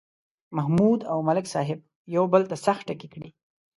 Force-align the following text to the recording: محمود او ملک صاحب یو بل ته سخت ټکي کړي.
محمود 0.55 0.99
او 1.11 1.17
ملک 1.27 1.45
صاحب 1.53 1.79
یو 2.15 2.23
بل 2.33 2.41
ته 2.49 2.55
سخت 2.65 2.83
ټکي 2.87 3.07
کړي. 3.13 3.29